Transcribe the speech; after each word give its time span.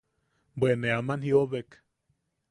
Bwe 0.59 0.71
ne 0.79 0.89
aman 0.99 1.21
jiʼobek. 1.27 1.69